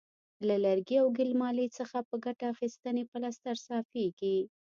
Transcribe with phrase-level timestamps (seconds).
[0.47, 4.37] له لرګي او ګل مالې څخه په ګټه اخیستنې پلستر صافیږي.